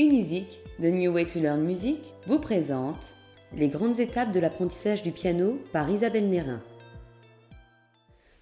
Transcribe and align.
Unisic, 0.00 0.60
The 0.78 0.84
New 0.84 1.12
Way 1.12 1.26
to 1.26 1.40
Learn 1.40 1.60
Music, 1.60 1.98
vous 2.26 2.38
présente 2.38 3.14
les 3.54 3.68
grandes 3.68 4.00
étapes 4.00 4.32
de 4.32 4.40
l'apprentissage 4.40 5.02
du 5.02 5.12
piano 5.12 5.58
par 5.74 5.90
Isabelle 5.90 6.30
Nérin. 6.30 6.62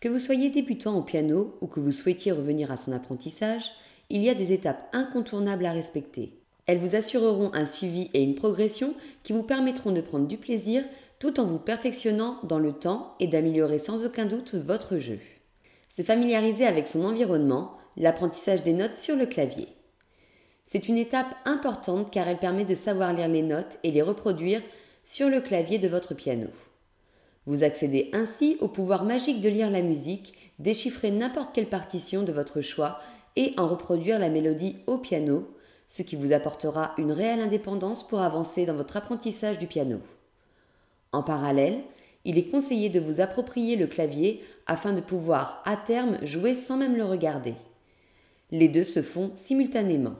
Que 0.00 0.08
vous 0.08 0.18
soyez 0.18 0.48
débutant 0.48 0.96
au 0.96 1.02
piano 1.02 1.58
ou 1.60 1.66
que 1.66 1.78
vous 1.78 1.92
souhaitiez 1.92 2.32
revenir 2.32 2.72
à 2.72 2.78
son 2.78 2.90
apprentissage, 2.92 3.70
il 4.08 4.22
y 4.22 4.30
a 4.30 4.34
des 4.34 4.54
étapes 4.54 4.88
incontournables 4.94 5.66
à 5.66 5.72
respecter. 5.72 6.40
Elles 6.64 6.78
vous 6.78 6.94
assureront 6.94 7.50
un 7.52 7.66
suivi 7.66 8.08
et 8.14 8.22
une 8.22 8.34
progression 8.34 8.94
qui 9.22 9.34
vous 9.34 9.42
permettront 9.42 9.92
de 9.92 10.00
prendre 10.00 10.26
du 10.26 10.38
plaisir 10.38 10.82
tout 11.18 11.38
en 11.38 11.44
vous 11.44 11.58
perfectionnant 11.58 12.38
dans 12.44 12.60
le 12.60 12.72
temps 12.72 13.14
et 13.20 13.26
d'améliorer 13.26 13.78
sans 13.78 14.06
aucun 14.06 14.24
doute 14.24 14.54
votre 14.54 14.96
jeu. 14.96 15.18
Se 15.90 16.00
familiariser 16.00 16.64
avec 16.64 16.88
son 16.88 17.04
environnement, 17.04 17.76
l'apprentissage 17.98 18.62
des 18.62 18.72
notes 18.72 18.96
sur 18.96 19.16
le 19.16 19.26
clavier. 19.26 19.68
C'est 20.72 20.88
une 20.88 20.96
étape 20.96 21.34
importante 21.44 22.10
car 22.10 22.26
elle 22.28 22.38
permet 22.38 22.64
de 22.64 22.74
savoir 22.74 23.12
lire 23.12 23.28
les 23.28 23.42
notes 23.42 23.78
et 23.82 23.90
les 23.90 24.00
reproduire 24.00 24.62
sur 25.04 25.28
le 25.28 25.42
clavier 25.42 25.78
de 25.78 25.86
votre 25.86 26.14
piano. 26.14 26.46
Vous 27.44 27.62
accédez 27.62 28.08
ainsi 28.14 28.56
au 28.62 28.68
pouvoir 28.68 29.04
magique 29.04 29.42
de 29.42 29.50
lire 29.50 29.70
la 29.70 29.82
musique, 29.82 30.32
déchiffrer 30.58 31.10
n'importe 31.10 31.54
quelle 31.54 31.68
partition 31.68 32.22
de 32.22 32.32
votre 32.32 32.62
choix 32.62 33.00
et 33.36 33.52
en 33.58 33.68
reproduire 33.68 34.18
la 34.18 34.30
mélodie 34.30 34.76
au 34.86 34.96
piano, 34.96 35.46
ce 35.88 36.00
qui 36.00 36.16
vous 36.16 36.32
apportera 36.32 36.94
une 36.96 37.12
réelle 37.12 37.42
indépendance 37.42 38.08
pour 38.08 38.22
avancer 38.22 38.64
dans 38.64 38.74
votre 38.74 38.96
apprentissage 38.96 39.58
du 39.58 39.66
piano. 39.66 40.00
En 41.12 41.22
parallèle, 41.22 41.82
il 42.24 42.38
est 42.38 42.48
conseillé 42.48 42.88
de 42.88 42.98
vous 42.98 43.20
approprier 43.20 43.76
le 43.76 43.88
clavier 43.88 44.42
afin 44.66 44.94
de 44.94 45.02
pouvoir 45.02 45.62
à 45.66 45.76
terme 45.76 46.16
jouer 46.22 46.54
sans 46.54 46.78
même 46.78 46.96
le 46.96 47.04
regarder. 47.04 47.56
Les 48.50 48.68
deux 48.68 48.84
se 48.84 49.02
font 49.02 49.32
simultanément. 49.34 50.14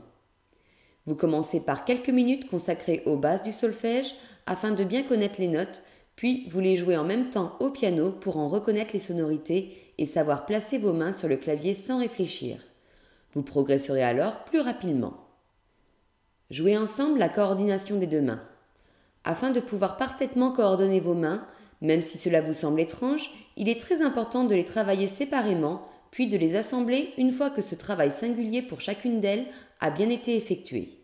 Vous 1.07 1.15
commencez 1.15 1.65
par 1.65 1.85
quelques 1.85 2.11
minutes 2.11 2.49
consacrées 2.49 3.03
aux 3.07 3.17
bases 3.17 3.43
du 3.43 3.53
solfège 3.53 4.15
afin 4.47 4.71
de 4.71 4.85
bien 4.85 5.03
connaître 5.03 5.41
les 5.41 5.49
notes, 5.49 5.83
puis 6.17 6.49
vous 6.51 6.61
les 6.61 6.77
jouez 6.77 6.97
en 6.97 7.05
même 7.05 7.31
temps 7.31 7.57
au 7.61 7.71
piano 7.71 8.11
pour 8.13 8.37
en 8.37 8.49
reconnaître 8.49 8.93
les 8.93 9.01
sonorités 9.01 9.77
et 9.99 10.07
savoir 10.07 10.47
placer 10.47 10.79
vos 10.79 10.93
mains 10.93 11.13
sur 11.13 11.29
le 11.29 11.37
clavier 11.37 11.75
sans 11.75 11.99
réfléchir. 11.99 12.59
Vous 13.33 13.43
progresserez 13.43 14.03
alors 14.03 14.45
plus 14.45 14.61
rapidement. 14.61 15.15
Jouez 16.51 16.77
ensemble 16.77 17.19
la 17.19 17.29
coordination 17.29 17.97
des 17.97 18.07
deux 18.07 18.21
mains. 18.21 18.43
Afin 19.25 19.51
de 19.51 19.61
pouvoir 19.61 19.97
parfaitement 19.97 20.53
coordonner 20.53 21.01
vos 21.01 21.15
mains, 21.15 21.47
même 21.81 22.03
si 22.03 22.19
cela 22.19 22.41
vous 22.41 22.53
semble 22.53 22.81
étrange, 22.81 23.31
il 23.57 23.69
est 23.69 23.81
très 23.81 24.03
important 24.03 24.45
de 24.45 24.55
les 24.55 24.65
travailler 24.65 25.09
séparément, 25.09 25.89
puis 26.13 26.29
de 26.29 26.37
les 26.37 26.55
assembler 26.55 27.13
une 27.19 27.33
fois 27.33 27.51
que 27.51 27.63
ce 27.63 27.75
travail 27.75 28.13
singulier 28.13 28.63
pour 28.63 28.81
chacune 28.81 29.21
d'elles 29.21 29.47
a 29.81 29.91
bien 29.91 30.11
été 30.11 30.37
effectué. 30.37 31.01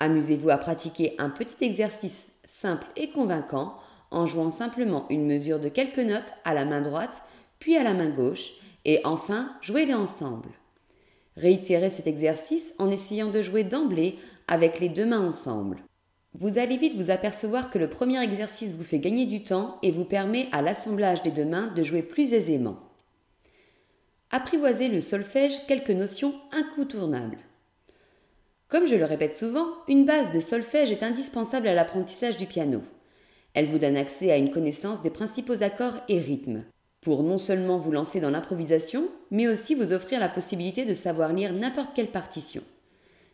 Amusez-vous 0.00 0.50
à 0.50 0.58
pratiquer 0.58 1.14
un 1.18 1.30
petit 1.30 1.64
exercice 1.64 2.26
simple 2.44 2.88
et 2.96 3.10
convaincant 3.10 3.76
en 4.10 4.26
jouant 4.26 4.50
simplement 4.50 5.06
une 5.10 5.26
mesure 5.26 5.60
de 5.60 5.68
quelques 5.68 5.98
notes 5.98 6.32
à 6.44 6.54
la 6.54 6.64
main 6.64 6.80
droite, 6.80 7.22
puis 7.58 7.76
à 7.76 7.82
la 7.82 7.92
main 7.92 8.08
gauche, 8.08 8.52
et 8.84 9.00
enfin 9.04 9.52
jouez-les 9.60 9.94
ensemble. 9.94 10.48
Réitérez 11.36 11.90
cet 11.90 12.06
exercice 12.06 12.72
en 12.78 12.90
essayant 12.90 13.30
de 13.30 13.42
jouer 13.42 13.64
d'emblée 13.64 14.16
avec 14.48 14.80
les 14.80 14.88
deux 14.88 15.04
mains 15.04 15.26
ensemble. 15.26 15.82
Vous 16.32 16.56
allez 16.58 16.78
vite 16.78 16.94
vous 16.94 17.10
apercevoir 17.10 17.70
que 17.70 17.78
le 17.78 17.90
premier 17.90 18.22
exercice 18.22 18.72
vous 18.72 18.84
fait 18.84 18.98
gagner 18.98 19.26
du 19.26 19.42
temps 19.42 19.78
et 19.82 19.90
vous 19.90 20.04
permet 20.04 20.48
à 20.52 20.62
l'assemblage 20.62 21.22
des 21.22 21.30
deux 21.30 21.44
mains 21.44 21.68
de 21.68 21.82
jouer 21.82 22.02
plus 22.02 22.32
aisément. 22.32 22.85
Apprivoisez 24.30 24.88
le 24.88 25.00
solfège 25.00 25.64
quelques 25.68 25.90
notions 25.90 26.34
incontournables. 26.50 27.38
Comme 28.68 28.88
je 28.88 28.96
le 28.96 29.04
répète 29.04 29.36
souvent, 29.36 29.68
une 29.86 30.04
base 30.04 30.32
de 30.32 30.40
solfège 30.40 30.90
est 30.90 31.04
indispensable 31.04 31.68
à 31.68 31.74
l'apprentissage 31.74 32.36
du 32.36 32.46
piano. 32.46 32.82
Elle 33.54 33.66
vous 33.66 33.78
donne 33.78 33.96
accès 33.96 34.32
à 34.32 34.36
une 34.36 34.50
connaissance 34.50 35.00
des 35.00 35.10
principaux 35.10 35.62
accords 35.62 35.94
et 36.08 36.18
rythmes, 36.18 36.64
pour 37.00 37.22
non 37.22 37.38
seulement 37.38 37.78
vous 37.78 37.92
lancer 37.92 38.18
dans 38.18 38.30
l'improvisation, 38.30 39.08
mais 39.30 39.46
aussi 39.46 39.76
vous 39.76 39.92
offrir 39.92 40.18
la 40.18 40.28
possibilité 40.28 40.84
de 40.84 40.94
savoir 40.94 41.32
lire 41.32 41.52
n'importe 41.52 41.94
quelle 41.94 42.10
partition, 42.10 42.64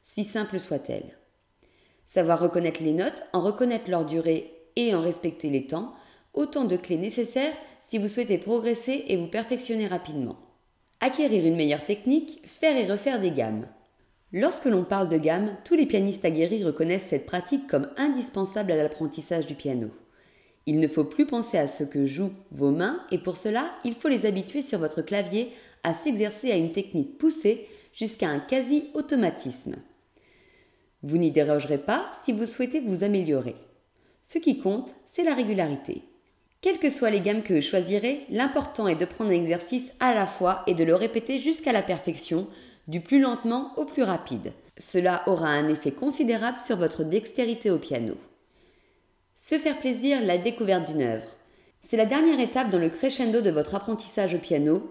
si 0.03 0.25
simple 0.25 0.59
soit-elle. 0.59 1.16
Savoir 2.05 2.39
reconnaître 2.39 2.83
les 2.83 2.93
notes, 2.93 3.22
en 3.33 3.41
reconnaître 3.41 3.89
leur 3.89 4.05
durée 4.05 4.53
et 4.77 4.95
en 4.95 5.00
respecter 5.00 5.49
les 5.49 5.66
temps, 5.66 5.95
autant 6.34 6.66
de 6.66 6.77
clés 6.77 6.99
nécessaires 6.99 7.55
si 7.81 7.97
vous 7.97 8.09
souhaitez 8.09 8.37
progresser 8.37 9.06
et 9.09 9.16
vous 9.16 9.28
perfectionner 9.28 9.87
rapidement. 9.87 10.52
Acquérir 11.05 11.45
une 11.45 11.57
meilleure 11.57 11.85
technique, 11.85 12.41
faire 12.45 12.77
et 12.77 12.89
refaire 12.89 13.19
des 13.19 13.33
gammes. 13.33 13.67
Lorsque 14.33 14.67
l'on 14.67 14.85
parle 14.85 15.09
de 15.09 15.19
gamme, 15.19 15.57
tous 15.65 15.75
les 15.75 15.87
pianistes 15.87 16.25
aguerris 16.25 16.63
reconnaissent 16.63 17.09
cette 17.09 17.27
pratique 17.27 17.67
comme 17.67 17.89
indispensable 17.97 18.71
à 18.71 18.77
l'apprentissage 18.77 19.49
du 19.49 19.57
piano. 19.57 19.91
Il 20.67 20.79
ne 20.79 20.87
faut 20.87 21.03
plus 21.03 21.27
penser 21.27 21.59
à 21.59 21.67
ce 21.67 21.83
que 21.83 22.07
jouent 22.07 22.33
vos 22.53 22.71
mains 22.71 23.05
et 23.11 23.19
pour 23.19 23.37
cela, 23.37 23.73
il 23.85 23.95
faut 23.95 24.07
les 24.07 24.27
habituer 24.27 24.63
sur 24.63 24.79
votre 24.79 25.03
clavier 25.03 25.51
à 25.83 25.93
s'exercer 25.93 26.53
à 26.53 26.57
une 26.57 26.71
technique 26.71 27.19
poussée 27.19 27.67
jusqu'à 27.93 28.29
un 28.29 28.39
quasi-automatisme. 28.39 29.75
Vous 31.03 31.17
n'y 31.19 31.33
dérogerez 31.33 31.79
pas 31.79 32.13
si 32.25 32.31
vous 32.31 32.47
souhaitez 32.47 32.79
vous 32.79 33.03
améliorer. 33.03 33.57
Ce 34.23 34.39
qui 34.39 34.61
compte, 34.61 34.95
c'est 35.13 35.25
la 35.25 35.34
régularité. 35.34 36.05
Quelles 36.62 36.78
que 36.78 36.91
soient 36.91 37.11
les 37.11 37.21
gammes 37.21 37.43
que 37.43 37.55
vous 37.55 37.61
choisirez, 37.61 38.25
l'important 38.31 38.87
est 38.87 38.95
de 38.95 39.05
prendre 39.05 39.31
un 39.31 39.34
exercice 39.34 39.93
à 39.99 40.15
la 40.15 40.28
fois 40.28 40.62
et 40.69 40.75
de 40.75 40.84
le 40.84 40.95
répéter 40.95 41.41
jusqu'à 41.41 41.73
la 41.73 41.83
perfection 41.83 42.47
du 42.87 43.00
plus 43.00 43.21
lentement 43.21 43.73
au 43.77 43.84
plus 43.84 44.05
rapide. 44.05 44.53
Cela 44.78 45.25
aura 45.27 45.49
un 45.49 45.69
effet 45.69 45.91
considérable 45.91 46.59
sur 46.65 46.77
votre 46.77 47.03
dextérité 47.03 47.72
au 47.72 47.78
piano. 47.78 48.15
Se 49.34 49.59
faire 49.59 49.81
plaisir, 49.81 50.21
la 50.25 50.39
découverte 50.39 50.87
d'une 50.87 51.03
œuvre. 51.03 51.27
C'est 51.83 51.97
la 51.97 52.06
dernière 52.06 52.39
étape 52.39 52.71
dans 52.71 52.78
le 52.78 52.91
crescendo 52.91 53.41
de 53.41 53.51
votre 53.51 53.75
apprentissage 53.75 54.34
au 54.34 54.39
piano, 54.39 54.89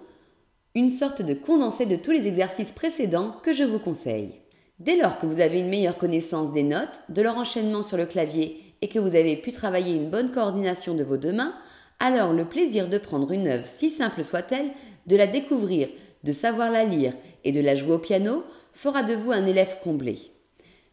une 0.75 0.91
sorte 0.91 1.21
de 1.21 1.33
condensé 1.33 1.85
de 1.85 1.95
tous 1.95 2.11
les 2.11 2.27
exercices 2.27 2.73
précédents 2.73 3.37
que 3.43 3.53
je 3.53 3.63
vous 3.63 3.79
conseille. 3.79 4.33
Dès 4.79 4.97
lors 4.97 5.19
que 5.19 5.25
vous 5.25 5.39
avez 5.39 5.59
une 5.59 5.69
meilleure 5.69 5.97
connaissance 5.97 6.51
des 6.51 6.63
notes, 6.63 6.99
de 7.07 7.21
leur 7.21 7.37
enchaînement 7.37 7.81
sur 7.81 7.95
le 7.95 8.05
clavier 8.05 8.70
et 8.81 8.87
que 8.87 8.99
vous 8.99 9.15
avez 9.15 9.35
pu 9.37 9.51
travailler 9.51 9.95
une 9.95 10.09
bonne 10.09 10.31
coordination 10.31 10.95
de 10.95 11.03
vos 11.03 11.17
deux 11.17 11.31
mains, 11.31 11.53
alors 11.99 12.33
le 12.33 12.45
plaisir 12.45 12.89
de 12.89 12.97
prendre 12.97 13.31
une 13.31 13.47
œuvre, 13.47 13.67
si 13.67 13.89
simple 13.89 14.23
soit-elle, 14.23 14.71
de 15.07 15.15
la 15.15 15.27
découvrir, 15.27 15.89
de 16.23 16.31
savoir 16.31 16.71
la 16.71 16.83
lire 16.83 17.13
et 17.43 17.51
de 17.51 17.61
la 17.61 17.75
jouer 17.75 17.93
au 17.93 17.99
piano 17.99 18.43
fera 18.73 19.03
de 19.03 19.13
vous 19.13 19.31
un 19.31 19.45
élève 19.45 19.77
comblé. 19.83 20.31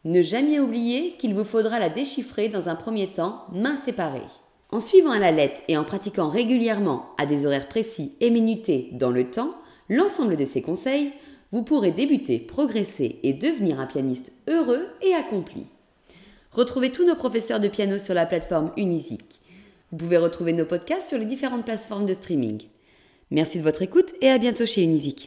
Ne 0.05 0.23
jamais 0.23 0.61
oublier 0.61 1.17
qu'il 1.19 1.35
vous 1.35 1.45
faudra 1.45 1.79
la 1.79 1.89
déchiffrer 1.89 2.49
dans 2.49 2.69
un 2.69 2.77
premier 2.77 3.09
temps, 3.09 3.45
mains 3.53 3.77
séparées. 3.77 4.21
En 4.71 4.81
suivant 4.81 5.11
à 5.11 5.19
la 5.19 5.33
lettre 5.33 5.61
et 5.69 5.79
en 5.79 5.85
pratiquant 5.85 6.29
régulièrement 6.29 7.07
à 7.17 7.27
des 7.27 7.47
horaires 7.47 7.69
précis 7.69 8.13
et 8.21 8.31
minutés 8.31 8.91
dans 8.93 9.11
le 9.11 9.31
temps, 9.31 9.55
l'ensemble 9.89 10.37
de 10.37 10.45
ces 10.45 10.61
conseils, 10.61 11.13
vous 11.53 11.63
pourrez 11.63 11.91
débuter, 11.91 12.39
progresser 12.39 13.19
et 13.23 13.33
devenir 13.33 13.81
un 13.81 13.87
pianiste 13.87 14.33
heureux 14.47 14.87
et 15.01 15.15
accompli. 15.15 15.67
Retrouvez 16.53 16.91
tous 16.91 17.07
nos 17.07 17.15
professeurs 17.15 17.61
de 17.61 17.69
piano 17.69 17.99
sur 17.99 18.15
la 18.15 18.27
plateforme 18.27 18.73
Unisic. 18.77 19.41
Vous 19.91 19.99
pouvez 19.99 20.17
retrouver 20.17 20.53
nos 20.53 20.65
podcasts 20.65 21.09
sur 21.09 21.19
les 21.19 21.25
différentes 21.25 21.65
plateformes 21.65 22.07
de 22.07 22.15
streaming. 22.15 22.63
Merci 23.31 23.59
de 23.59 23.65
votre 23.65 23.83
écoute 23.83 24.15
et 24.21 24.29
à 24.29 24.39
bientôt 24.39 24.67
chez 24.67 24.83
Unisic. 24.83 25.27